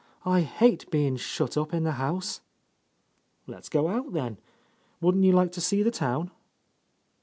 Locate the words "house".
1.91-2.41